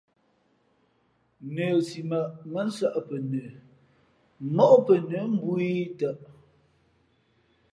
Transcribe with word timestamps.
Nəsimα̌ʼ 1.53 2.33
mά 2.51 2.61
nsᾱʼ 2.67 2.95
pαnə 3.07 3.41
móʼ 4.55 4.73
pαnə̌ 4.85 5.21
mbōh 5.33 5.59
ī 5.69 5.75
tαʼ. 5.99 6.17